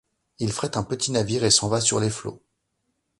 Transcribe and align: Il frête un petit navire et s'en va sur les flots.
Il 0.39 0.51
frête 0.51 0.77
un 0.77 0.83
petit 0.83 1.11
navire 1.11 1.43
et 1.43 1.51
s'en 1.51 1.69
va 1.69 1.79
sur 1.79 1.99
les 1.99 2.09
flots. 2.09 2.41